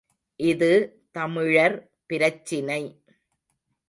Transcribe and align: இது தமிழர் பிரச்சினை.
இது 0.39 0.69
தமிழர் 1.11 1.75
பிரச்சினை. 2.05 2.81